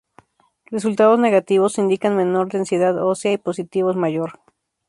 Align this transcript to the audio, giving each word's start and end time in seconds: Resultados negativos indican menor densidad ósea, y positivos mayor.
Resultados 0.65 1.19
negativos 1.19 1.77
indican 1.77 2.15
menor 2.17 2.49
densidad 2.51 2.97
ósea, 3.05 3.33
y 3.33 3.37
positivos 3.37 3.95
mayor. 3.95 4.39